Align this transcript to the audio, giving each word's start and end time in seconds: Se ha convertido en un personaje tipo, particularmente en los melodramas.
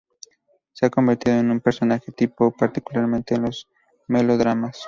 Se 0.73 0.87
ha 0.87 0.89
convertido 0.89 1.37
en 1.37 1.51
un 1.51 1.59
personaje 1.59 2.11
tipo, 2.11 2.49
particularmente 2.49 3.35
en 3.35 3.43
los 3.43 3.69
melodramas. 4.07 4.79